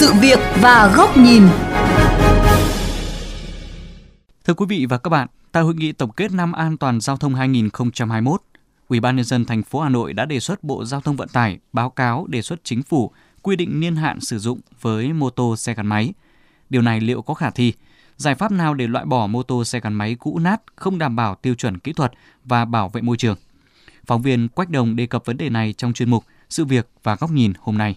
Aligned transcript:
sự 0.00 0.12
việc 0.20 0.38
và 0.60 0.92
góc 0.96 1.16
nhìn. 1.16 1.42
Thưa 4.44 4.54
quý 4.54 4.66
vị 4.68 4.86
và 4.86 4.98
các 4.98 5.08
bạn, 5.08 5.28
tại 5.52 5.62
hội 5.62 5.74
nghị 5.74 5.92
tổng 5.92 6.12
kết 6.12 6.32
năm 6.32 6.52
an 6.52 6.76
toàn 6.76 7.00
giao 7.00 7.16
thông 7.16 7.34
2021, 7.34 8.42
Ủy 8.88 9.00
ban 9.00 9.16
nhân 9.16 9.24
dân 9.24 9.44
thành 9.44 9.62
phố 9.62 9.80
Hà 9.80 9.88
Nội 9.88 10.12
đã 10.12 10.24
đề 10.24 10.40
xuất 10.40 10.64
Bộ 10.64 10.84
Giao 10.84 11.00
thông 11.00 11.16
Vận 11.16 11.28
tải 11.28 11.58
báo 11.72 11.90
cáo 11.90 12.26
đề 12.26 12.42
xuất 12.42 12.64
chính 12.64 12.82
phủ 12.82 13.10
quy 13.42 13.56
định 13.56 13.80
niên 13.80 13.96
hạn 13.96 14.20
sử 14.20 14.38
dụng 14.38 14.60
với 14.80 15.12
mô 15.12 15.30
tô 15.30 15.56
xe 15.56 15.74
gắn 15.74 15.86
máy. 15.86 16.12
Điều 16.70 16.82
này 16.82 17.00
liệu 17.00 17.22
có 17.22 17.34
khả 17.34 17.50
thi? 17.50 17.72
Giải 18.16 18.34
pháp 18.34 18.52
nào 18.52 18.74
để 18.74 18.86
loại 18.86 19.04
bỏ 19.04 19.26
mô 19.26 19.42
tô 19.42 19.64
xe 19.64 19.80
gắn 19.80 19.94
máy 19.94 20.16
cũ 20.18 20.38
nát, 20.38 20.62
không 20.76 20.98
đảm 20.98 21.16
bảo 21.16 21.34
tiêu 21.34 21.54
chuẩn 21.54 21.78
kỹ 21.78 21.92
thuật 21.92 22.12
và 22.44 22.64
bảo 22.64 22.88
vệ 22.88 23.00
môi 23.00 23.16
trường? 23.16 23.36
Phóng 24.06 24.22
viên 24.22 24.48
Quách 24.48 24.70
Đồng 24.70 24.96
đề 24.96 25.06
cập 25.06 25.24
vấn 25.24 25.36
đề 25.36 25.50
này 25.50 25.72
trong 25.72 25.92
chuyên 25.92 26.10
mục 26.10 26.24
Sự 26.50 26.64
việc 26.64 26.88
và 27.02 27.16
góc 27.16 27.30
nhìn 27.30 27.52
hôm 27.60 27.78
nay. 27.78 27.96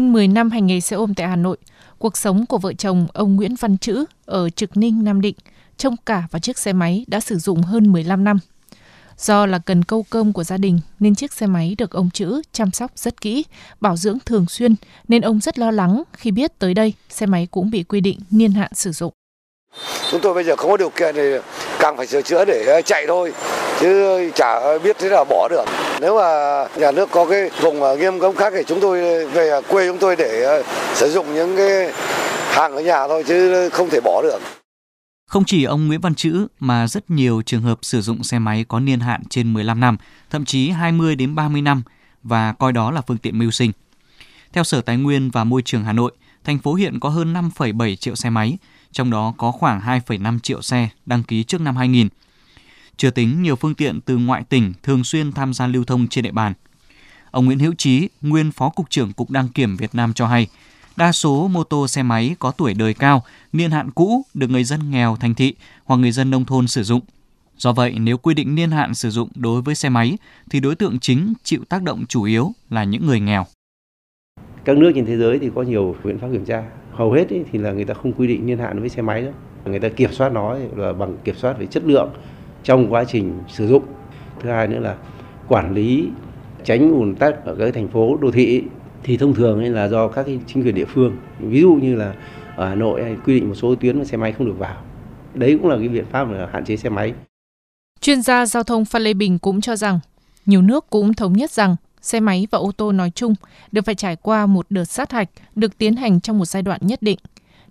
Hơn 0.00 0.12
10 0.12 0.28
năm 0.28 0.50
hành 0.50 0.66
nghề 0.66 0.80
xe 0.80 0.96
ôm 0.96 1.14
tại 1.14 1.28
Hà 1.28 1.36
Nội, 1.36 1.56
cuộc 1.98 2.16
sống 2.16 2.46
của 2.46 2.58
vợ 2.58 2.72
chồng 2.72 3.06
ông 3.12 3.36
Nguyễn 3.36 3.54
Văn 3.54 3.78
Chữ 3.78 4.04
ở 4.24 4.50
Trực 4.50 4.76
Ninh, 4.76 5.04
Nam 5.04 5.20
Định 5.20 5.34
trông 5.76 5.96
cả 6.06 6.28
vào 6.30 6.40
chiếc 6.40 6.58
xe 6.58 6.72
máy 6.72 7.04
đã 7.08 7.20
sử 7.20 7.38
dụng 7.38 7.62
hơn 7.62 7.92
15 7.92 8.24
năm. 8.24 8.38
Do 9.18 9.46
là 9.46 9.58
cần 9.58 9.84
câu 9.84 10.04
cơm 10.10 10.32
của 10.32 10.44
gia 10.44 10.56
đình 10.56 10.80
nên 11.00 11.14
chiếc 11.14 11.32
xe 11.32 11.46
máy 11.46 11.74
được 11.78 11.90
ông 11.90 12.10
Chữ 12.10 12.42
chăm 12.52 12.70
sóc 12.70 12.92
rất 12.96 13.20
kỹ, 13.20 13.44
bảo 13.80 13.96
dưỡng 13.96 14.18
thường 14.26 14.46
xuyên 14.46 14.74
nên 15.08 15.22
ông 15.22 15.40
rất 15.40 15.58
lo 15.58 15.70
lắng 15.70 16.02
khi 16.12 16.30
biết 16.30 16.58
tới 16.58 16.74
đây 16.74 16.92
xe 17.08 17.26
máy 17.26 17.46
cũng 17.50 17.70
bị 17.70 17.82
quy 17.82 18.00
định 18.00 18.18
niên 18.30 18.52
hạn 18.52 18.74
sử 18.74 18.92
dụng. 18.92 19.12
Chúng 20.10 20.20
tôi 20.20 20.34
bây 20.34 20.44
giờ 20.44 20.56
không 20.56 20.70
có 20.70 20.76
điều 20.76 20.90
kiện 20.90 21.14
thì 21.14 21.22
càng 21.78 21.96
phải 21.96 22.06
sửa 22.06 22.22
chữa 22.22 22.44
để 22.44 22.64
ờ, 22.66 22.82
chạy 22.82 23.06
thôi 23.06 23.32
chứ 23.80 24.30
chả 24.34 24.78
biết 24.78 24.96
thế 24.98 25.08
nào 25.08 25.24
bỏ 25.24 25.48
được. 25.50 25.64
Nếu 26.00 26.16
mà 26.16 26.28
nhà 26.80 26.92
nước 26.92 27.10
có 27.12 27.26
cái 27.26 27.50
vùng 27.60 27.82
ờ, 27.82 27.96
nghiêm 27.96 28.20
cấm 28.20 28.36
khác 28.36 28.52
thì 28.56 28.62
chúng 28.66 28.80
tôi 28.80 29.00
ờ, 29.00 29.28
về 29.28 29.60
quê 29.68 29.88
chúng 29.88 29.98
tôi 29.98 30.16
để 30.16 30.62
sử 30.94 31.10
dụng 31.10 31.34
những 31.34 31.56
cái 31.56 31.92
hàng 32.50 32.72
ở 32.76 32.82
nhà 32.82 33.08
thôi 33.08 33.24
chứ 33.26 33.68
không 33.68 33.90
thể 33.90 34.00
bỏ 34.04 34.22
được. 34.22 34.38
Không 35.26 35.44
chỉ 35.46 35.64
ông 35.64 35.86
Nguyễn 35.86 36.00
Văn 36.00 36.14
Chữ 36.14 36.46
mà 36.60 36.86
rất 36.86 37.10
nhiều 37.10 37.42
trường 37.46 37.62
hợp 37.62 37.78
sử 37.82 38.00
dụng 38.00 38.24
xe 38.24 38.38
máy 38.38 38.64
có 38.68 38.80
niên 38.80 39.00
hạn 39.00 39.22
trên 39.30 39.52
15 39.52 39.80
năm, 39.80 39.96
thậm 40.30 40.44
chí 40.44 40.70
20 40.70 41.16
đến 41.16 41.34
30 41.34 41.62
năm 41.62 41.82
và 42.22 42.52
coi 42.58 42.72
đó 42.72 42.90
là 42.90 43.00
phương 43.06 43.18
tiện 43.18 43.38
mưu 43.38 43.50
sinh. 43.50 43.72
Theo 44.52 44.64
Sở 44.64 44.80
Tài 44.80 44.96
nguyên 44.96 45.30
và 45.30 45.44
Môi 45.44 45.62
trường 45.62 45.84
Hà 45.84 45.92
Nội, 45.92 46.12
thành 46.44 46.58
phố 46.58 46.74
hiện 46.74 47.00
có 47.00 47.08
hơn 47.08 47.34
5,7 47.34 47.96
triệu 47.96 48.14
xe 48.14 48.30
máy, 48.30 48.58
trong 48.92 49.10
đó 49.10 49.34
có 49.36 49.52
khoảng 49.52 49.80
2,5 49.80 50.38
triệu 50.38 50.62
xe 50.62 50.88
đăng 51.06 51.22
ký 51.22 51.44
trước 51.44 51.60
năm 51.60 51.76
2000. 51.76 52.08
Chưa 52.96 53.10
tính 53.10 53.42
nhiều 53.42 53.56
phương 53.56 53.74
tiện 53.74 54.00
từ 54.00 54.16
ngoại 54.16 54.44
tỉnh 54.48 54.72
thường 54.82 55.04
xuyên 55.04 55.32
tham 55.32 55.54
gia 55.54 55.66
lưu 55.66 55.84
thông 55.84 56.08
trên 56.08 56.24
địa 56.24 56.32
bàn. 56.32 56.52
Ông 57.30 57.44
Nguyễn 57.44 57.58
Hữu 57.58 57.74
Trí, 57.78 58.08
nguyên 58.20 58.52
Phó 58.52 58.68
Cục 58.68 58.90
trưởng 58.90 59.12
Cục 59.12 59.30
Đăng 59.30 59.48
kiểm 59.48 59.76
Việt 59.76 59.94
Nam 59.94 60.12
cho 60.12 60.26
hay, 60.26 60.46
đa 60.96 61.12
số 61.12 61.48
mô 61.48 61.64
tô 61.64 61.88
xe 61.88 62.02
máy 62.02 62.36
có 62.38 62.50
tuổi 62.50 62.74
đời 62.74 62.94
cao, 62.94 63.22
niên 63.52 63.70
hạn 63.70 63.90
cũ 63.90 64.22
được 64.34 64.50
người 64.50 64.64
dân 64.64 64.90
nghèo 64.90 65.16
thành 65.16 65.34
thị 65.34 65.54
hoặc 65.84 65.96
người 65.96 66.12
dân 66.12 66.30
nông 66.30 66.44
thôn 66.44 66.68
sử 66.68 66.82
dụng. 66.82 67.00
Do 67.56 67.72
vậy, 67.72 67.98
nếu 67.98 68.18
quy 68.18 68.34
định 68.34 68.54
niên 68.54 68.70
hạn 68.70 68.94
sử 68.94 69.10
dụng 69.10 69.28
đối 69.34 69.62
với 69.62 69.74
xe 69.74 69.88
máy 69.88 70.18
thì 70.50 70.60
đối 70.60 70.74
tượng 70.74 70.98
chính 70.98 71.32
chịu 71.42 71.60
tác 71.68 71.82
động 71.82 72.04
chủ 72.08 72.22
yếu 72.22 72.52
là 72.70 72.84
những 72.84 73.06
người 73.06 73.20
nghèo. 73.20 73.46
Các 74.64 74.76
nước 74.76 74.92
trên 74.94 75.06
thế 75.06 75.16
giới 75.16 75.38
thì 75.38 75.50
có 75.54 75.62
nhiều 75.62 75.96
biện 76.04 76.18
pháp 76.18 76.28
kiểm 76.32 76.44
tra. 76.44 76.62
Hầu 77.00 77.12
hết 77.12 77.26
thì 77.28 77.58
là 77.58 77.72
người 77.72 77.84
ta 77.84 77.94
không 77.94 78.12
quy 78.12 78.26
định 78.26 78.46
niên 78.46 78.58
hạn 78.58 78.80
với 78.80 78.88
xe 78.88 79.02
máy 79.02 79.22
đâu. 79.22 79.32
Người 79.64 79.80
ta 79.80 79.88
kiểm 79.88 80.12
soát 80.12 80.32
nó 80.32 80.56
là 80.76 80.92
bằng 80.92 81.16
kiểm 81.24 81.34
soát 81.34 81.58
về 81.58 81.66
chất 81.66 81.84
lượng 81.84 82.10
trong 82.62 82.92
quá 82.92 83.04
trình 83.04 83.38
sử 83.48 83.68
dụng. 83.68 83.82
Thứ 84.40 84.50
hai 84.50 84.68
nữa 84.68 84.78
là 84.78 84.96
quản 85.48 85.74
lý, 85.74 86.08
tránh 86.64 86.92
ùn 86.92 87.14
tắc 87.14 87.44
ở 87.44 87.54
các 87.54 87.74
thành 87.74 87.88
phố, 87.88 88.16
đô 88.16 88.30
thị 88.30 88.62
thì 89.02 89.16
thông 89.16 89.34
thường 89.34 89.74
là 89.74 89.88
do 89.88 90.08
các 90.08 90.22
cái 90.22 90.38
chính 90.46 90.62
quyền 90.62 90.74
địa 90.74 90.84
phương, 90.84 91.16
ví 91.38 91.60
dụ 91.60 91.78
như 91.82 91.94
là 91.94 92.14
ở 92.56 92.68
Hà 92.68 92.74
Nội 92.74 93.16
quy 93.24 93.34
định 93.34 93.48
một 93.48 93.54
số 93.54 93.74
tuyến 93.74 93.98
mà 93.98 94.04
xe 94.04 94.16
máy 94.16 94.32
không 94.32 94.46
được 94.46 94.58
vào 94.58 94.76
đấy 95.34 95.58
cũng 95.62 95.70
là 95.70 95.76
cái 95.78 95.88
biện 95.88 96.04
pháp 96.10 96.30
là 96.30 96.48
hạn 96.52 96.64
chế 96.64 96.76
xe 96.76 96.88
máy 96.88 97.14
chuyên 98.00 98.22
gia 98.22 98.46
giao 98.46 98.62
thông 98.62 98.84
Phan 98.84 99.02
Lê 99.02 99.14
Bình 99.14 99.38
cũng 99.38 99.60
cho 99.60 99.76
rằng, 99.76 100.00
nhiều 100.46 100.62
nước 100.62 100.90
cũng 100.90 101.14
thống 101.14 101.32
nhất 101.32 101.50
rằng 101.50 101.76
xe 102.00 102.20
máy 102.20 102.46
và 102.50 102.58
ô 102.58 102.70
tô 102.76 102.92
nói 102.92 103.10
chung 103.14 103.34
đều 103.72 103.82
phải 103.82 103.94
trải 103.94 104.16
qua 104.16 104.46
một 104.46 104.66
đợt 104.70 104.84
sát 104.84 105.12
hạch 105.12 105.28
được 105.54 105.78
tiến 105.78 105.96
hành 105.96 106.20
trong 106.20 106.38
một 106.38 106.44
giai 106.44 106.62
đoạn 106.62 106.80
nhất 106.82 107.02
định. 107.02 107.18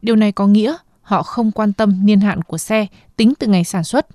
Điều 0.01 0.15
này 0.15 0.31
có 0.31 0.47
nghĩa 0.47 0.75
họ 1.01 1.23
không 1.23 1.51
quan 1.51 1.73
tâm 1.73 1.93
niên 2.05 2.19
hạn 2.19 2.41
của 2.41 2.57
xe 2.57 2.87
tính 3.17 3.33
từ 3.39 3.47
ngày 3.47 3.63
sản 3.63 3.83
xuất, 3.83 4.05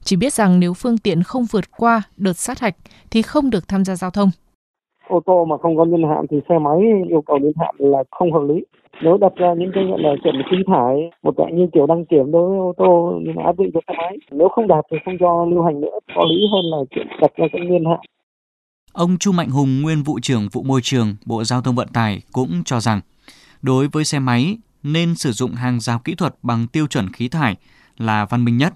chỉ 0.00 0.16
biết 0.16 0.32
rằng 0.32 0.60
nếu 0.60 0.72
phương 0.74 0.98
tiện 0.98 1.22
không 1.22 1.44
vượt 1.52 1.64
qua 1.76 2.02
đợt 2.16 2.32
sát 2.32 2.60
hạch 2.60 2.74
thì 3.10 3.22
không 3.22 3.50
được 3.50 3.68
tham 3.68 3.84
gia 3.84 3.96
giao 3.96 4.10
thông. 4.10 4.30
Ô 5.08 5.20
tô 5.26 5.44
mà 5.44 5.56
không 5.62 5.76
có 5.76 5.84
niên 5.84 6.08
hạn 6.08 6.26
thì 6.30 6.36
xe 6.48 6.58
máy 6.58 6.78
yêu 7.08 7.22
cầu 7.26 7.38
niên 7.38 7.52
hạn 7.60 7.74
là 7.78 7.98
không 8.10 8.32
hợp 8.32 8.42
lý. 8.48 8.64
Nếu 9.02 9.16
đặt 9.16 9.32
ra 9.36 9.54
những 9.54 9.70
cái 9.74 9.84
gọi 9.84 9.98
là 10.02 10.10
chuẩn 10.22 10.34
khí 10.50 10.56
thải 10.66 11.10
một 11.22 11.34
dạng 11.38 11.56
như 11.56 11.66
kiểu 11.72 11.86
đăng 11.86 12.04
kiểm 12.04 12.32
đối 12.32 12.48
với 12.48 12.58
ô 12.58 12.72
tô 12.76 13.20
nhưng 13.22 13.34
mà 13.34 13.42
áp 13.44 13.56
dụng 13.58 13.70
cho 13.74 13.80
xe 13.88 13.94
máy 13.98 14.18
nếu 14.30 14.48
không 14.48 14.66
đạt 14.66 14.84
thì 14.90 14.96
không 15.04 15.16
cho 15.20 15.44
lưu 15.44 15.62
hành 15.62 15.80
nữa 15.80 15.98
có 16.16 16.22
lý 16.30 16.40
hơn 16.52 16.64
là 16.64 16.78
chuyện 16.90 17.06
đặt 17.20 17.30
ra 17.36 17.46
cái 17.52 17.60
niên 17.60 17.84
hạn. 17.84 18.00
Ông 18.92 19.18
Chu 19.18 19.32
Mạnh 19.32 19.50
Hùng, 19.50 19.82
nguyên 19.82 20.02
vụ 20.02 20.18
trưởng 20.22 20.48
vụ 20.48 20.62
môi 20.62 20.80
trường 20.82 21.16
Bộ 21.26 21.44
Giao 21.44 21.62
thông 21.62 21.74
Vận 21.74 21.88
tải 21.88 22.22
cũng 22.32 22.64
cho 22.64 22.80
rằng 22.80 23.00
đối 23.62 23.88
với 23.88 24.04
xe 24.04 24.18
máy 24.18 24.58
nên 24.82 25.14
sử 25.14 25.32
dụng 25.32 25.54
hàng 25.54 25.80
rào 25.80 25.98
kỹ 25.98 26.14
thuật 26.14 26.34
bằng 26.42 26.66
tiêu 26.66 26.86
chuẩn 26.86 27.12
khí 27.12 27.28
thải 27.28 27.56
là 27.96 28.24
văn 28.24 28.44
minh 28.44 28.56
nhất. 28.56 28.74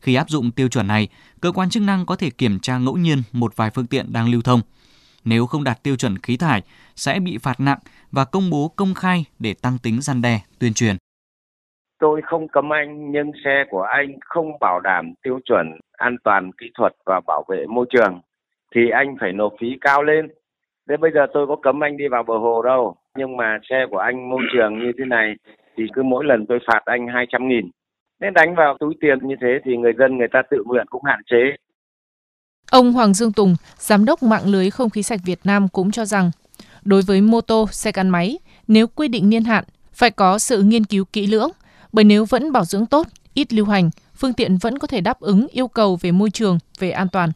Khi 0.00 0.14
áp 0.14 0.30
dụng 0.30 0.50
tiêu 0.50 0.68
chuẩn 0.68 0.86
này, 0.86 1.08
cơ 1.40 1.52
quan 1.52 1.70
chức 1.70 1.82
năng 1.82 2.06
có 2.06 2.16
thể 2.16 2.30
kiểm 2.30 2.60
tra 2.60 2.78
ngẫu 2.78 2.96
nhiên 2.96 3.22
một 3.32 3.56
vài 3.56 3.70
phương 3.70 3.86
tiện 3.86 4.12
đang 4.12 4.28
lưu 4.28 4.42
thông– 4.42 4.60
nếu 5.26 5.46
không 5.46 5.64
đạt 5.64 5.82
tiêu 5.82 5.96
chuẩn 5.96 6.18
khí 6.18 6.36
thải 6.36 6.62
sẽ 6.96 7.20
bị 7.20 7.38
phạt 7.38 7.60
nặng 7.60 7.78
và 8.12 8.24
công 8.24 8.50
bố 8.50 8.72
công 8.76 8.94
khai 8.94 9.24
để 9.38 9.54
tăng 9.62 9.78
tính 9.82 10.00
gian 10.00 10.22
đe, 10.22 10.40
tuyên 10.60 10.72
truyền. 10.74 10.96
Tôi 11.98 12.20
không 12.24 12.48
cấm 12.48 12.72
anh 12.72 13.12
nhưng 13.12 13.32
xe 13.44 13.64
của 13.70 13.82
anh 13.82 14.18
không 14.20 14.46
bảo 14.60 14.80
đảm 14.80 15.14
tiêu 15.22 15.38
chuẩn 15.44 15.66
an 15.92 16.16
toàn 16.24 16.50
kỹ 16.60 16.66
thuật 16.78 16.92
và 17.06 17.20
bảo 17.26 17.44
vệ 17.48 17.66
môi 17.68 17.86
trường 17.90 18.20
thì 18.74 18.90
anh 18.90 19.16
phải 19.20 19.32
nộp 19.32 19.52
phí 19.60 19.66
cao 19.80 20.02
lên. 20.02 20.28
Thế 20.88 20.96
bây 20.96 21.10
giờ 21.14 21.26
tôi 21.34 21.46
có 21.46 21.56
cấm 21.62 21.84
anh 21.84 21.96
đi 21.96 22.04
vào 22.08 22.22
bờ 22.22 22.38
hồ 22.38 22.62
đâu, 22.62 22.96
nhưng 23.16 23.36
mà 23.36 23.58
xe 23.70 23.86
của 23.90 23.98
anh 23.98 24.30
môi 24.30 24.40
trường 24.52 24.78
như 24.78 24.92
thế 24.98 25.04
này 25.04 25.34
thì 25.76 25.84
cứ 25.94 26.02
mỗi 26.02 26.24
lần 26.24 26.46
tôi 26.48 26.58
phạt 26.66 26.80
anh 26.84 27.06
200 27.08 27.48
nghìn. 27.48 27.70
Nên 28.20 28.34
đánh 28.34 28.54
vào 28.54 28.76
túi 28.80 28.94
tiền 29.00 29.18
như 29.22 29.34
thế 29.40 29.58
thì 29.64 29.76
người 29.76 29.92
dân 29.98 30.18
người 30.18 30.28
ta 30.32 30.42
tự 30.50 30.62
nguyện 30.66 30.86
cũng 30.90 31.04
hạn 31.04 31.20
chế. 31.26 31.56
Ông 32.70 32.92
Hoàng 32.92 33.14
Dương 33.14 33.32
Tùng, 33.32 33.56
giám 33.76 34.04
đốc 34.04 34.22
mạng 34.22 34.46
lưới 34.46 34.70
không 34.70 34.90
khí 34.90 35.02
sạch 35.02 35.20
Việt 35.24 35.38
Nam 35.44 35.68
cũng 35.68 35.90
cho 35.90 36.04
rằng, 36.04 36.30
đối 36.84 37.02
với 37.02 37.20
mô 37.20 37.40
tô, 37.40 37.66
xe 37.70 37.92
gắn 37.92 38.08
máy, 38.08 38.38
nếu 38.68 38.86
quy 38.86 39.08
định 39.08 39.30
niên 39.30 39.44
hạn, 39.44 39.64
phải 39.92 40.10
có 40.10 40.38
sự 40.38 40.62
nghiên 40.62 40.84
cứu 40.84 41.04
kỹ 41.12 41.26
lưỡng, 41.26 41.50
bởi 41.92 42.04
nếu 42.04 42.24
vẫn 42.24 42.52
bảo 42.52 42.64
dưỡng 42.64 42.86
tốt, 42.86 43.06
ít 43.34 43.52
lưu 43.52 43.66
hành, 43.66 43.90
phương 44.14 44.32
tiện 44.32 44.56
vẫn 44.56 44.78
có 44.78 44.86
thể 44.86 45.00
đáp 45.00 45.20
ứng 45.20 45.46
yêu 45.50 45.68
cầu 45.68 45.98
về 46.00 46.12
môi 46.12 46.30
trường, 46.30 46.58
về 46.78 46.90
an 46.90 47.08
toàn. 47.12 47.30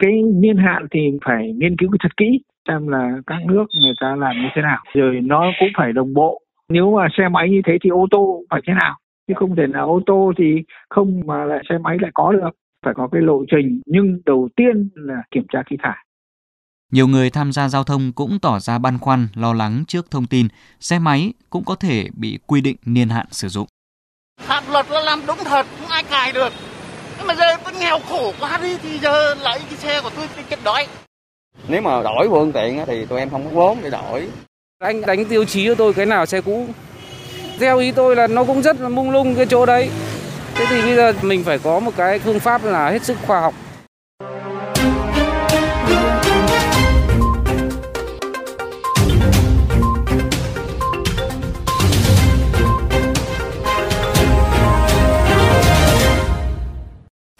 Cái 0.00 0.12
niên 0.22 0.56
hạn 0.56 0.86
thì 0.90 1.00
phải 1.24 1.52
nghiên 1.56 1.76
cứu 1.76 1.90
thật 2.00 2.16
kỹ, 2.16 2.40
xem 2.68 2.88
là 2.88 3.10
các 3.26 3.38
nước 3.46 3.64
người 3.82 3.92
ta 4.00 4.16
làm 4.16 4.36
như 4.42 4.48
thế 4.54 4.62
nào, 4.62 4.84
rồi 4.94 5.20
nó 5.22 5.44
cũng 5.60 5.68
phải 5.76 5.92
đồng 5.92 6.14
bộ. 6.14 6.40
Nếu 6.68 6.96
mà 6.96 7.08
xe 7.18 7.28
máy 7.28 7.50
như 7.50 7.60
thế 7.66 7.78
thì 7.84 7.90
ô 7.90 8.06
tô 8.10 8.42
phải 8.50 8.60
thế 8.66 8.72
nào, 8.80 8.98
chứ 9.28 9.34
không 9.36 9.56
thể 9.56 9.66
nào 9.66 9.86
ô 9.86 10.00
tô 10.06 10.32
thì 10.38 10.44
không 10.90 11.20
mà 11.26 11.44
lại 11.44 11.62
xe 11.68 11.78
máy 11.78 11.96
lại 12.00 12.10
có 12.14 12.32
được 12.32 12.50
phải 12.84 12.94
có 12.96 13.08
cái 13.12 13.22
lộ 13.22 13.44
trình 13.50 13.80
nhưng 13.86 14.20
đầu 14.26 14.48
tiên 14.56 14.88
là 14.94 15.22
kiểm 15.30 15.44
tra 15.52 15.62
khí 15.70 15.76
thải. 15.82 15.96
Nhiều 16.92 17.08
người 17.08 17.30
tham 17.30 17.52
gia 17.52 17.68
giao 17.68 17.84
thông 17.84 18.12
cũng 18.12 18.38
tỏ 18.42 18.58
ra 18.58 18.78
băn 18.78 18.98
khoăn, 18.98 19.28
lo 19.34 19.52
lắng 19.52 19.84
trước 19.88 20.10
thông 20.10 20.26
tin 20.26 20.48
xe 20.80 20.98
máy 20.98 21.32
cũng 21.50 21.64
có 21.64 21.74
thể 21.74 22.08
bị 22.16 22.38
quy 22.46 22.60
định 22.60 22.76
niên 22.84 23.08
hạn 23.08 23.26
sử 23.30 23.48
dụng. 23.48 23.66
Phạm 24.40 24.64
luật 24.72 24.86
là 24.90 25.00
làm 25.00 25.18
đúng 25.26 25.38
thật, 25.44 25.66
không 25.80 25.88
ai 25.90 26.04
cài 26.10 26.32
được. 26.32 26.52
Nhưng 27.20 27.26
mà 27.26 27.34
giờ 27.34 27.56
tôi 27.64 27.72
nghèo 27.80 27.98
khổ 28.08 28.32
quá 28.40 28.58
đi 28.62 28.76
thì 28.82 28.98
giờ 28.98 29.34
lấy 29.34 29.58
cái 29.70 29.78
xe 29.78 30.00
của 30.00 30.10
tôi 30.16 30.26
tôi 30.36 30.44
chết 30.50 30.58
đói. 30.64 30.86
Nếu 31.68 31.82
mà 31.82 32.02
đổi 32.02 32.28
phương 32.30 32.52
tiện 32.52 32.84
thì 32.86 33.04
tụi 33.06 33.18
em 33.18 33.30
không 33.30 33.44
có 33.44 33.50
vốn 33.50 33.78
để 33.82 33.90
đổi. 33.90 34.28
Anh 34.78 35.00
đánh 35.00 35.24
tiêu 35.24 35.44
chí 35.44 35.66
cho 35.66 35.74
tôi 35.74 35.94
cái 35.94 36.06
nào 36.06 36.26
xe 36.26 36.40
cũ. 36.40 36.66
Theo 37.58 37.78
ý 37.78 37.92
tôi 37.92 38.16
là 38.16 38.26
nó 38.26 38.44
cũng 38.44 38.62
rất 38.62 38.80
là 38.80 38.88
mung 38.88 39.10
lung 39.10 39.34
cái 39.34 39.46
chỗ 39.46 39.66
đấy. 39.66 39.90
Thế 40.54 40.66
thì 40.70 40.82
bây 40.82 40.96
giờ 40.96 41.12
mình 41.22 41.44
phải 41.44 41.58
có 41.58 41.80
một 41.80 41.90
cái 41.96 42.18
phương 42.18 42.40
pháp 42.40 42.64
là 42.64 42.90
hết 42.90 43.04
sức 43.04 43.16
khoa 43.26 43.40
học. 43.40 43.54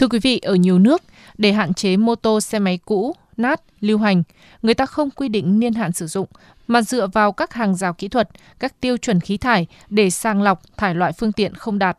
Thưa 0.00 0.08
quý 0.08 0.19
vị, 0.19 0.38
ở 0.38 0.55
nhiều 0.55 0.79
nước, 0.79 1.02
để 1.38 1.52
hạn 1.52 1.75
chế 1.75 1.97
mô 1.97 2.14
tô 2.14 2.41
xe 2.41 2.58
máy 2.58 2.79
cũ 2.85 3.14
nát, 3.37 3.61
lưu 3.81 3.99
hành, 3.99 4.23
người 4.62 4.75
ta 4.75 4.87
không 4.87 5.11
quy 5.11 5.29
định 5.29 5.58
niên 5.58 5.75
hạn 5.75 5.93
sử 5.93 6.06
dụng, 6.06 6.29
mà 6.67 6.82
dựa 6.82 7.06
vào 7.06 7.32
các 7.32 7.55
hàng 7.55 7.75
rào 7.75 7.94
kỹ 7.94 8.08
thuật, 8.08 8.29
các 8.58 8.81
tiêu 8.81 8.97
chuẩn 8.97 9.20
khí 9.20 9.37
thải 9.37 9.67
để 9.91 10.11
sàng 10.11 10.43
lọc 10.43 10.76
thải 10.76 10.94
loại 10.94 11.12
phương 11.12 11.32
tiện 11.32 11.55
không 11.55 11.79
đạt. 11.79 11.99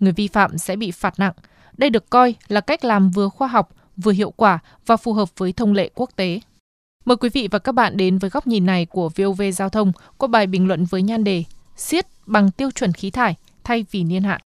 Người 0.00 0.12
vi 0.12 0.28
phạm 0.28 0.58
sẽ 0.58 0.76
bị 0.76 0.90
phạt 0.90 1.14
nặng. 1.18 1.32
Đây 1.76 1.90
được 1.90 2.10
coi 2.10 2.34
là 2.48 2.60
cách 2.60 2.84
làm 2.84 3.10
vừa 3.10 3.28
khoa 3.28 3.48
học, 3.48 3.70
vừa 3.96 4.12
hiệu 4.12 4.30
quả 4.30 4.58
và 4.86 4.96
phù 4.96 5.12
hợp 5.12 5.28
với 5.36 5.52
thông 5.52 5.72
lệ 5.72 5.90
quốc 5.94 6.10
tế. 6.16 6.40
Mời 7.04 7.16
quý 7.16 7.28
vị 7.28 7.48
và 7.50 7.58
các 7.58 7.72
bạn 7.72 7.96
đến 7.96 8.18
với 8.18 8.30
góc 8.30 8.46
nhìn 8.46 8.66
này 8.66 8.86
của 8.86 9.10
VOV 9.16 9.42
Giao 9.52 9.68
thông 9.68 9.92
qua 10.18 10.28
bài 10.28 10.46
bình 10.46 10.66
luận 10.66 10.84
với 10.84 11.02
nhan 11.02 11.24
đề 11.24 11.44
Siết 11.76 12.06
bằng 12.26 12.50
tiêu 12.50 12.70
chuẩn 12.70 12.92
khí 12.92 13.10
thải 13.10 13.36
thay 13.64 13.84
vì 13.90 14.04
niên 14.04 14.22
hạn. 14.22 14.40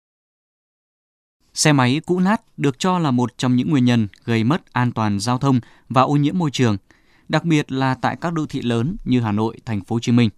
Xe 1.53 1.73
máy 1.73 2.01
cũ 2.05 2.19
nát 2.19 2.41
được 2.57 2.79
cho 2.79 2.99
là 2.99 3.11
một 3.11 3.37
trong 3.37 3.55
những 3.55 3.69
nguyên 3.69 3.85
nhân 3.85 4.07
gây 4.25 4.43
mất 4.43 4.73
an 4.73 4.91
toàn 4.91 5.19
giao 5.19 5.37
thông 5.37 5.59
và 5.89 6.01
ô 6.01 6.13
nhiễm 6.15 6.37
môi 6.37 6.51
trường, 6.51 6.77
đặc 7.29 7.43
biệt 7.43 7.71
là 7.71 7.95
tại 7.95 8.17
các 8.21 8.33
đô 8.33 8.45
thị 8.45 8.61
lớn 8.61 8.95
như 9.05 9.21
Hà 9.21 9.31
Nội, 9.31 9.57
Thành 9.65 9.83
phố 9.83 9.95
Hồ 9.95 9.99
Chí 9.99 10.11
Minh. 10.11 10.29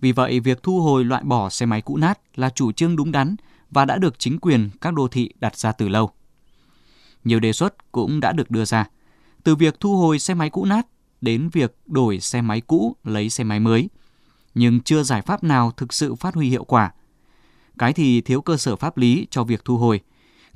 Vì 0.00 0.12
vậy, 0.12 0.40
việc 0.40 0.62
thu 0.62 0.80
hồi 0.80 1.04
loại 1.04 1.22
bỏ 1.24 1.50
xe 1.50 1.66
máy 1.66 1.80
cũ 1.80 1.96
nát 1.96 2.18
là 2.34 2.50
chủ 2.50 2.72
trương 2.72 2.96
đúng 2.96 3.12
đắn 3.12 3.36
và 3.70 3.84
đã 3.84 3.96
được 3.96 4.18
chính 4.18 4.38
quyền 4.38 4.70
các 4.80 4.94
đô 4.94 5.08
thị 5.08 5.30
đặt 5.40 5.56
ra 5.56 5.72
từ 5.72 5.88
lâu. 5.88 6.10
Nhiều 7.24 7.40
đề 7.40 7.52
xuất 7.52 7.92
cũng 7.92 8.20
đã 8.20 8.32
được 8.32 8.50
đưa 8.50 8.64
ra, 8.64 8.84
từ 9.44 9.54
việc 9.54 9.80
thu 9.80 9.96
hồi 9.96 10.18
xe 10.18 10.34
máy 10.34 10.50
cũ 10.50 10.64
nát 10.64 10.86
đến 11.20 11.48
việc 11.52 11.76
đổi 11.86 12.20
xe 12.20 12.42
máy 12.42 12.60
cũ 12.60 12.96
lấy 13.04 13.30
xe 13.30 13.44
máy 13.44 13.60
mới, 13.60 13.88
nhưng 14.54 14.80
chưa 14.80 15.02
giải 15.02 15.22
pháp 15.22 15.44
nào 15.44 15.70
thực 15.76 15.92
sự 15.92 16.14
phát 16.14 16.34
huy 16.34 16.48
hiệu 16.48 16.64
quả. 16.64 16.92
Cái 17.78 17.92
thì 17.92 18.20
thiếu 18.20 18.40
cơ 18.40 18.56
sở 18.56 18.76
pháp 18.76 18.96
lý 18.96 19.26
cho 19.30 19.44
việc 19.44 19.64
thu 19.64 19.78
hồi, 19.78 20.00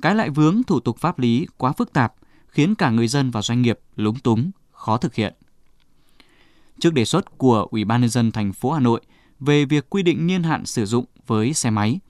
cái 0.00 0.14
lại 0.14 0.30
vướng 0.30 0.62
thủ 0.62 0.80
tục 0.80 0.98
pháp 0.98 1.18
lý 1.18 1.46
quá 1.56 1.72
phức 1.72 1.92
tạp, 1.92 2.14
khiến 2.48 2.74
cả 2.74 2.90
người 2.90 3.08
dân 3.08 3.30
và 3.30 3.42
doanh 3.42 3.62
nghiệp 3.62 3.78
lúng 3.96 4.18
túng, 4.18 4.50
khó 4.72 4.96
thực 4.96 5.14
hiện. 5.14 5.34
Trước 6.80 6.94
đề 6.94 7.04
xuất 7.04 7.38
của 7.38 7.66
Ủy 7.70 7.84
ban 7.84 8.00
nhân 8.00 8.10
dân 8.10 8.32
thành 8.32 8.52
phố 8.52 8.72
Hà 8.72 8.80
Nội 8.80 9.00
về 9.40 9.64
việc 9.64 9.90
quy 9.90 10.02
định 10.02 10.26
niên 10.26 10.42
hạn 10.42 10.66
sử 10.66 10.86
dụng 10.86 11.04
với 11.26 11.54
xe 11.54 11.70
máy, 11.70 12.00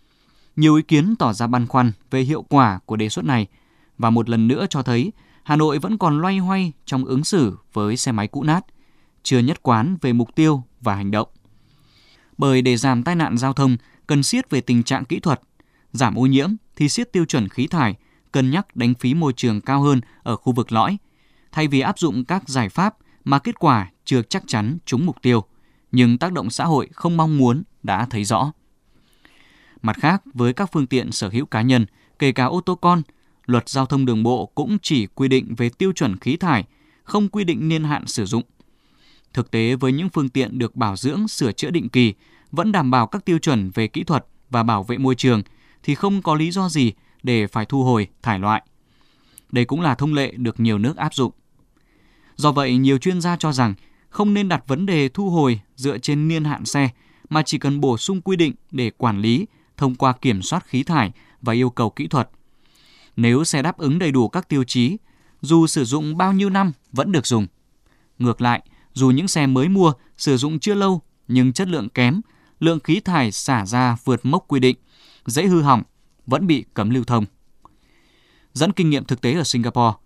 nhiều 0.56 0.74
ý 0.74 0.82
kiến 0.82 1.16
tỏ 1.18 1.32
ra 1.32 1.46
băn 1.46 1.66
khoăn 1.66 1.92
về 2.10 2.20
hiệu 2.20 2.42
quả 2.42 2.78
của 2.86 2.96
đề 2.96 3.08
xuất 3.08 3.24
này 3.24 3.46
và 3.98 4.10
một 4.10 4.28
lần 4.28 4.48
nữa 4.48 4.66
cho 4.70 4.82
thấy 4.82 5.12
Hà 5.42 5.56
Nội 5.56 5.78
vẫn 5.78 5.98
còn 5.98 6.20
loay 6.20 6.38
hoay 6.38 6.72
trong 6.86 7.04
ứng 7.04 7.24
xử 7.24 7.56
với 7.72 7.96
xe 7.96 8.12
máy 8.12 8.28
cũ 8.28 8.42
nát, 8.42 8.66
chưa 9.22 9.38
nhất 9.38 9.62
quán 9.62 9.96
về 10.00 10.12
mục 10.12 10.34
tiêu 10.34 10.62
và 10.80 10.94
hành 10.94 11.10
động. 11.10 11.28
Bởi 12.38 12.62
để 12.62 12.76
giảm 12.76 13.02
tai 13.02 13.14
nạn 13.14 13.38
giao 13.38 13.52
thông 13.52 13.76
cần 14.06 14.22
siết 14.22 14.50
về 14.50 14.60
tình 14.60 14.82
trạng 14.82 15.04
kỹ 15.04 15.20
thuật, 15.20 15.40
giảm 15.92 16.18
ô 16.18 16.26
nhiễm 16.26 16.50
thì 16.76 16.88
siết 16.88 17.12
tiêu 17.12 17.24
chuẩn 17.24 17.48
khí 17.48 17.66
thải, 17.66 17.94
cân 18.32 18.50
nhắc 18.50 18.76
đánh 18.76 18.94
phí 18.94 19.14
môi 19.14 19.32
trường 19.32 19.60
cao 19.60 19.82
hơn 19.82 20.00
ở 20.22 20.36
khu 20.36 20.52
vực 20.52 20.72
lõi, 20.72 20.96
thay 21.52 21.68
vì 21.68 21.80
áp 21.80 21.98
dụng 21.98 22.24
các 22.24 22.48
giải 22.48 22.68
pháp 22.68 22.96
mà 23.24 23.38
kết 23.38 23.58
quả 23.58 23.90
chưa 24.04 24.22
chắc 24.22 24.42
chắn 24.46 24.78
trúng 24.86 25.06
mục 25.06 25.16
tiêu, 25.22 25.44
nhưng 25.92 26.18
tác 26.18 26.32
động 26.32 26.50
xã 26.50 26.64
hội 26.64 26.88
không 26.92 27.16
mong 27.16 27.38
muốn 27.38 27.62
đã 27.82 28.06
thấy 28.10 28.24
rõ. 28.24 28.52
Mặt 29.82 29.96
khác, 29.96 30.22
với 30.34 30.52
các 30.52 30.72
phương 30.72 30.86
tiện 30.86 31.12
sở 31.12 31.28
hữu 31.28 31.46
cá 31.46 31.62
nhân, 31.62 31.86
kể 32.18 32.32
cả 32.32 32.44
ô 32.44 32.60
tô 32.60 32.74
con, 32.74 33.02
luật 33.46 33.68
giao 33.68 33.86
thông 33.86 34.06
đường 34.06 34.22
bộ 34.22 34.46
cũng 34.46 34.78
chỉ 34.82 35.06
quy 35.06 35.28
định 35.28 35.54
về 35.54 35.68
tiêu 35.68 35.92
chuẩn 35.92 36.16
khí 36.16 36.36
thải, 36.36 36.64
không 37.02 37.28
quy 37.28 37.44
định 37.44 37.68
niên 37.68 37.84
hạn 37.84 38.06
sử 38.06 38.24
dụng. 38.24 38.42
Thực 39.32 39.50
tế 39.50 39.74
với 39.74 39.92
những 39.92 40.08
phương 40.08 40.28
tiện 40.28 40.58
được 40.58 40.76
bảo 40.76 40.96
dưỡng, 40.96 41.28
sửa 41.28 41.52
chữa 41.52 41.70
định 41.70 41.88
kỳ, 41.88 42.14
vẫn 42.52 42.72
đảm 42.72 42.90
bảo 42.90 43.06
các 43.06 43.24
tiêu 43.24 43.38
chuẩn 43.38 43.70
về 43.70 43.88
kỹ 43.88 44.04
thuật 44.04 44.26
và 44.50 44.62
bảo 44.62 44.82
vệ 44.82 44.98
môi 44.98 45.14
trường 45.14 45.42
thì 45.82 45.94
không 45.94 46.22
có 46.22 46.34
lý 46.34 46.50
do 46.50 46.68
gì 46.68 46.92
để 47.22 47.46
phải 47.46 47.66
thu 47.66 47.84
hồi, 47.84 48.08
thải 48.22 48.38
loại. 48.38 48.62
Đây 49.52 49.64
cũng 49.64 49.80
là 49.80 49.94
thông 49.94 50.14
lệ 50.14 50.32
được 50.36 50.60
nhiều 50.60 50.78
nước 50.78 50.96
áp 50.96 51.14
dụng. 51.14 51.32
Do 52.36 52.52
vậy, 52.52 52.76
nhiều 52.76 52.98
chuyên 52.98 53.20
gia 53.20 53.36
cho 53.36 53.52
rằng 53.52 53.74
không 54.08 54.34
nên 54.34 54.48
đặt 54.48 54.62
vấn 54.66 54.86
đề 54.86 55.08
thu 55.08 55.30
hồi 55.30 55.60
dựa 55.76 55.98
trên 55.98 56.28
niên 56.28 56.44
hạn 56.44 56.64
xe, 56.64 56.88
mà 57.28 57.42
chỉ 57.42 57.58
cần 57.58 57.80
bổ 57.80 57.96
sung 57.96 58.20
quy 58.20 58.36
định 58.36 58.54
để 58.70 58.90
quản 58.90 59.20
lý 59.20 59.46
thông 59.76 59.94
qua 59.94 60.12
kiểm 60.12 60.42
soát 60.42 60.66
khí 60.66 60.82
thải 60.82 61.12
và 61.40 61.52
yêu 61.52 61.70
cầu 61.70 61.90
kỹ 61.90 62.06
thuật. 62.06 62.30
Nếu 63.16 63.44
xe 63.44 63.62
đáp 63.62 63.78
ứng 63.78 63.98
đầy 63.98 64.12
đủ 64.12 64.28
các 64.28 64.48
tiêu 64.48 64.64
chí, 64.64 64.96
dù 65.40 65.66
sử 65.66 65.84
dụng 65.84 66.16
bao 66.16 66.32
nhiêu 66.32 66.50
năm 66.50 66.72
vẫn 66.92 67.12
được 67.12 67.26
dùng. 67.26 67.46
Ngược 68.18 68.40
lại, 68.40 68.62
dù 68.92 69.10
những 69.10 69.28
xe 69.28 69.46
mới 69.46 69.68
mua 69.68 69.92
sử 70.16 70.36
dụng 70.36 70.58
chưa 70.58 70.74
lâu 70.74 71.02
nhưng 71.28 71.52
chất 71.52 71.68
lượng 71.68 71.88
kém, 71.88 72.20
lượng 72.60 72.80
khí 72.80 73.00
thải 73.00 73.32
xả 73.32 73.66
ra 73.66 73.96
vượt 74.04 74.20
mốc 74.26 74.44
quy 74.48 74.60
định, 74.60 74.76
dễ 75.26 75.46
hư 75.46 75.62
hỏng, 75.62 75.82
vẫn 76.26 76.46
bị 76.46 76.64
cấm 76.74 76.90
lưu 76.90 77.04
thông. 77.04 77.24
Dẫn 78.52 78.72
kinh 78.72 78.90
nghiệm 78.90 79.04
thực 79.04 79.20
tế 79.20 79.32
ở 79.32 79.44
Singapore, 79.44 79.96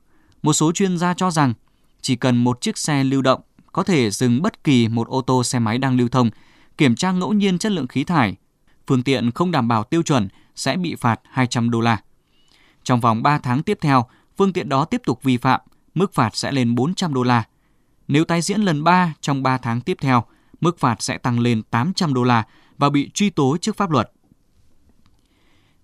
một 0.43 0.52
số 0.52 0.72
chuyên 0.72 0.99
gia 0.99 1.14
cho 1.14 1.31
rằng 1.31 1.55
chỉ 2.00 2.16
cần 2.16 2.44
một 2.44 2.61
chiếc 2.61 2.78
xe 2.78 3.05
lưu 3.05 3.22
động 3.22 3.40
có 3.72 3.82
thể 3.82 4.11
dừng 4.11 4.43
bất 4.43 4.64
kỳ 4.64 4.88
một 4.88 5.08
ô 5.08 5.22
tô 5.22 5.44
xe 5.44 5.58
máy 5.58 5.78
đang 5.78 5.96
lưu 5.96 6.08
thông, 6.08 6.31
kiểm 6.78 6.94
tra 6.94 7.12
ngẫu 7.12 7.32
nhiên 7.32 7.58
chất 7.58 7.72
lượng 7.72 7.87
khí 7.87 8.05
thải, 8.05 8.37
phương 8.87 9.02
tiện 9.02 9.31
không 9.31 9.50
đảm 9.50 9.69
bảo 9.69 9.84
tiêu 9.84 10.02
chuẩn 10.02 10.28
sẽ 10.56 10.76
bị 10.76 10.94
phạt 10.94 11.20
200 11.31 11.70
đô 11.70 11.81
la. 11.81 12.02
Trong 12.84 13.00
vòng 13.00 13.22
3 13.22 13.38
tháng 13.38 13.62
tiếp 13.62 13.78
theo, 13.81 14.06
phương 14.37 14.52
tiện 14.52 14.69
đó 14.69 14.84
tiếp 14.84 15.02
tục 15.05 15.22
vi 15.22 15.37
phạm, 15.37 15.60
mức 15.94 16.14
phạt 16.14 16.37
sẽ 16.37 16.52
lên 16.52 16.75
400 16.75 17.14
đô 17.14 17.22
la. 17.22 17.44
Nếu 18.08 18.25
tái 18.25 18.43
diễn 18.43 18.60
lần 18.60 18.84
3 18.84 19.14
trong 19.20 19.43
3 19.43 19.58
tháng 19.58 19.81
tiếp 19.81 19.96
theo, 20.00 20.25
mức 20.60 20.78
phạt 20.78 21.02
sẽ 21.02 21.19
tăng 21.19 21.40
lên 21.40 21.62
800 21.62 22.14
đô 22.14 22.25
la 22.25 22.44
và 22.78 22.90
bị 22.90 23.10
truy 23.14 23.31
tố 23.31 23.56
trước 23.60 23.76
pháp 23.76 23.90
luật. 23.90 24.12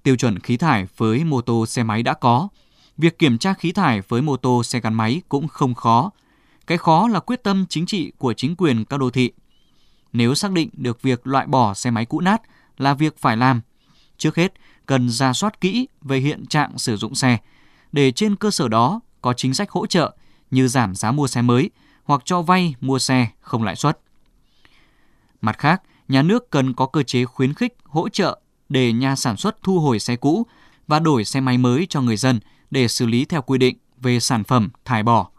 Tiêu 0.02 0.17
chuẩn 0.17 0.38
khí 0.38 0.56
thải 0.56 0.87
với 0.97 1.25
mô 1.25 1.41
tô 1.41 1.67
xe 1.67 1.82
máy 1.82 2.02
đã 2.02 2.14
có, 2.14 2.49
việc 2.99 3.19
kiểm 3.19 3.38
tra 3.38 3.55
khí 3.55 3.73
thải 3.73 4.00
với 4.08 4.23
mô 4.23 4.37
tô 4.37 4.62
xe 4.62 4.81
gắn 4.81 4.94
máy 4.94 5.23
cũng 5.29 5.49
không 5.49 5.75
khó. 5.75 6.11
Cái 6.67 6.79
khó 6.79 7.08
là 7.08 7.20
quyết 7.20 7.43
tâm 7.43 7.67
chính 7.69 7.87
trị 7.87 8.12
của 8.19 8.32
chính 8.32 8.56
quyền 8.56 8.85
các 8.85 8.97
đô 8.97 9.11
thị. 9.11 9.32
Nếu 10.12 10.35
xác 10.35 10.52
định 10.52 10.69
được 10.73 11.02
việc 11.02 11.26
loại 11.26 11.47
bỏ 11.47 11.75
xe 11.75 11.91
máy 11.91 12.05
cũ 12.05 12.20
nát 12.20 12.43
là 12.79 12.94
việc 12.94 13.19
phải 13.19 13.37
làm, 13.37 13.61
trước 14.19 14.37
hết 14.37 14.52
cần 14.87 15.11
ra 15.11 15.32
soát 15.32 15.61
kỹ 15.61 15.88
về 16.02 16.19
hiện 16.19 16.47
trạng 16.47 16.79
sử 16.79 16.97
dụng 16.97 17.14
xe, 17.14 17.38
để 17.93 18.12
trên 18.12 18.37
cơ 18.37 18.50
sở 18.50 18.69
đó 18.69 19.00
có 19.23 19.32
chính 19.32 19.55
sách 19.55 19.70
hỗ 19.70 19.87
trợ 19.87 20.17
như 20.50 20.69
giảm 20.69 20.94
giá 20.94 21.12
mua 21.12 21.26
xe 21.26 21.43
mới 21.43 21.70
hoặc 22.05 22.23
cho 22.25 22.43
vay 22.43 22.75
mua 22.81 22.99
xe 22.99 23.29
không 23.41 23.62
lãi 23.62 23.76
suất. 23.76 24.00
Mặt 25.41 25.58
khác, 25.58 25.82
nhà 26.08 26.23
nước 26.23 26.50
cần 26.50 26.75
có 26.75 26.87
cơ 26.87 27.02
chế 27.02 27.25
khuyến 27.25 27.55
khích, 27.55 27.76
hỗ 27.85 28.08
trợ 28.08 28.41
để 28.71 28.93
nhà 28.93 29.17
sản 29.17 29.37
xuất 29.37 29.63
thu 29.63 29.81
hồi 29.81 29.99
xe 29.99 30.17
cũ 30.17 30.47
và 30.87 30.99
đổi 30.99 31.25
xe 31.25 31.41
máy 31.41 31.59
mới 31.59 31.87
cho 31.91 32.01
người 32.01 32.17
dân 32.17 32.41
để 32.71 32.89
xử 32.89 33.07
lý 33.07 33.25
theo 33.25 33.43
quy 33.43 33.59
định 33.59 33.77
về 34.01 34.21
sản 34.21 34.45
phẩm 34.45 34.71
thải 34.85 35.03
bỏ. 35.03 35.31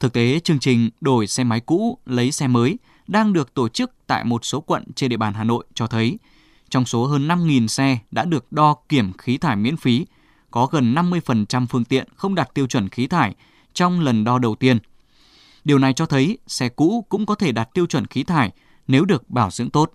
Thực 0.00 0.12
tế, 0.12 0.40
chương 0.44 0.58
trình 0.58 0.90
đổi 1.00 1.26
xe 1.26 1.44
máy 1.44 1.60
cũ 1.60 1.98
lấy 2.06 2.32
xe 2.32 2.48
mới 2.48 2.78
đang 3.06 3.32
được 3.32 3.54
tổ 3.54 3.68
chức 3.68 3.90
tại 4.06 4.24
một 4.24 4.44
số 4.44 4.60
quận 4.60 4.84
trên 4.96 5.10
địa 5.10 5.16
bàn 5.16 5.34
Hà 5.34 5.44
Nội 5.44 5.64
cho 5.74 5.86
thấy– 5.86 6.18
trong 6.72 6.86
số 6.86 7.06
hơn 7.06 7.28
5.000 7.28 7.66
xe 7.66 7.98
đã 8.10 8.24
được 8.24 8.52
đo 8.52 8.76
kiểm 8.88 9.12
khí 9.12 9.38
thải 9.38 9.56
miễn 9.56 9.76
phí, 9.76 10.06
có 10.50 10.66
gần 10.66 10.94
50% 10.94 11.66
phương 11.66 11.84
tiện 11.84 12.08
không 12.16 12.34
đạt 12.34 12.54
tiêu 12.54 12.66
chuẩn 12.66 12.88
khí 12.88 13.06
thải 13.06 13.34
trong 13.74 14.00
lần 14.00 14.24
đo 14.24 14.38
đầu 14.38 14.54
tiên. 14.54 14.78
Điều 15.64 15.78
này 15.78 15.92
cho 15.92 16.06
thấy 16.06 16.38
xe 16.46 16.68
cũ 16.68 17.06
cũng 17.08 17.26
có 17.26 17.34
thể 17.34 17.52
đạt 17.52 17.74
tiêu 17.74 17.86
chuẩn 17.86 18.06
khí 18.06 18.24
thải 18.24 18.50
nếu 18.88 19.04
được 19.04 19.30
bảo 19.30 19.50
dưỡng 19.50 19.70
tốt. 19.70 19.92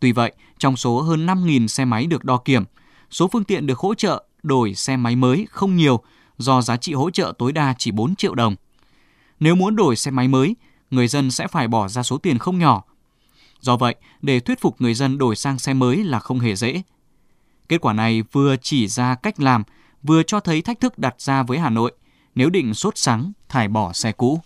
Tuy 0.00 0.12
vậy, 0.12 0.32
trong 0.58 0.76
số 0.76 1.00
hơn 1.00 1.26
5.000 1.26 1.66
xe 1.66 1.84
máy 1.84 2.06
được 2.06 2.24
đo 2.24 2.36
kiểm, 2.36 2.64
số 3.10 3.28
phương 3.32 3.44
tiện 3.44 3.66
được 3.66 3.78
hỗ 3.78 3.94
trợ 3.94 4.24
đổi 4.42 4.74
xe 4.74 4.96
máy 4.96 5.16
mới 5.16 5.46
không 5.50 5.76
nhiều 5.76 6.00
do 6.38 6.62
giá 6.62 6.76
trị 6.76 6.92
hỗ 6.92 7.10
trợ 7.10 7.32
tối 7.38 7.52
đa 7.52 7.74
chỉ 7.78 7.90
4 7.90 8.16
triệu 8.16 8.34
đồng. 8.34 8.56
Nếu 9.40 9.54
muốn 9.54 9.76
đổi 9.76 9.96
xe 9.96 10.10
máy 10.10 10.28
mới, 10.28 10.56
người 10.90 11.08
dân 11.08 11.30
sẽ 11.30 11.46
phải 11.46 11.68
bỏ 11.68 11.88
ra 11.88 12.02
số 12.02 12.18
tiền 12.18 12.38
không 12.38 12.58
nhỏ 12.58 12.84
Do 13.60 13.76
vậy, 13.76 13.94
để 14.22 14.40
thuyết 14.40 14.60
phục 14.60 14.80
người 14.80 14.94
dân 14.94 15.18
đổi 15.18 15.36
sang 15.36 15.58
xe 15.58 15.74
mới 15.74 16.04
là 16.04 16.18
không 16.18 16.40
hề 16.40 16.54
dễ. 16.56 16.82
Kết 17.68 17.80
quả 17.80 17.92
này 17.92 18.22
vừa 18.32 18.56
chỉ 18.56 18.88
ra 18.88 19.14
cách 19.14 19.40
làm, 19.40 19.64
vừa 20.02 20.22
cho 20.22 20.40
thấy 20.40 20.62
thách 20.62 20.80
thức 20.80 20.98
đặt 20.98 21.20
ra 21.20 21.42
với 21.42 21.58
Hà 21.58 21.70
Nội 21.70 21.92
nếu 22.34 22.50
định 22.50 22.74
sốt 22.74 22.98
sắng 22.98 23.32
thải 23.48 23.68
bỏ 23.68 23.92
xe 23.92 24.12
cũ. 24.12 24.40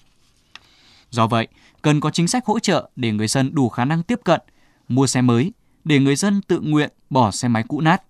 Do 1.10 1.26
vậy, 1.26 1.48
cần 1.82 2.00
có 2.00 2.10
chính 2.10 2.28
sách 2.28 2.46
hỗ 2.46 2.58
trợ 2.58 2.90
để 2.96 3.12
người 3.12 3.28
dân 3.28 3.54
đủ 3.54 3.68
khả 3.68 3.84
năng 3.84 4.02
tiếp 4.02 4.20
cận, 4.24 4.40
mua 4.88 5.06
xe 5.06 5.22
mới, 5.22 5.52
để 5.84 5.98
người 5.98 6.16
dân 6.16 6.40
tự 6.42 6.60
nguyện 6.60 6.90
bỏ 7.10 7.30
xe 7.30 7.48
máy 7.48 7.64
cũ 7.68 7.80
nát, 7.80 8.02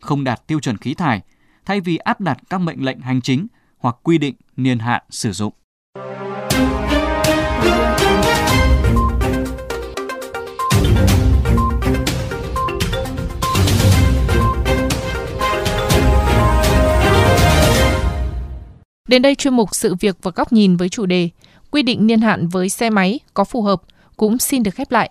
không 0.00 0.24
đạt 0.24 0.46
tiêu 0.46 0.60
chuẩn 0.60 0.76
khí 0.76 0.94
thải, 0.94 1.20
thay 1.64 1.80
vì 1.80 1.96
áp 1.96 2.20
đặt 2.20 2.38
các 2.50 2.58
mệnh 2.58 2.84
lệnh 2.84 3.00
hành 3.00 3.20
chính 3.20 3.46
hoặc 3.78 3.96
quy 4.02 4.18
định 4.18 4.34
niên 4.56 4.78
hạn 4.78 5.02
sử 5.10 5.32
dụng. 5.32 5.52
Đến 19.08 19.22
đây 19.22 19.34
chuyên 19.34 19.54
mục 19.54 19.74
sự 19.74 19.94
việc 19.94 20.16
và 20.22 20.30
góc 20.34 20.52
nhìn 20.52 20.76
với 20.76 20.88
chủ 20.88 21.06
đề 21.06 21.28
quy 21.70 21.82
định 21.82 22.06
niên 22.06 22.20
hạn 22.20 22.48
với 22.48 22.68
xe 22.68 22.90
máy 22.90 23.20
có 23.34 23.44
phù 23.44 23.62
hợp 23.62 23.82
cũng 24.16 24.38
xin 24.38 24.62
được 24.62 24.74
khép 24.74 24.90
lại. 24.90 25.10